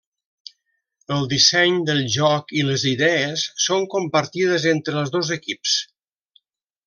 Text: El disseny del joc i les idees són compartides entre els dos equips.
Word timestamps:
El 1.15 1.27
disseny 1.33 1.75
del 1.89 1.99
joc 2.15 2.55
i 2.61 2.63
les 2.69 2.85
idees 2.93 3.43
són 3.67 3.87
compartides 3.95 4.67
entre 4.73 4.97
els 5.03 5.13
dos 5.19 5.33
equips. 5.37 5.77